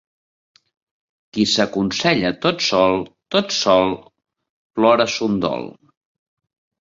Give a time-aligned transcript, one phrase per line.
[1.35, 2.97] Qui s'aconsella tot sol,
[3.35, 3.93] tot sol
[4.79, 5.69] plora son dol.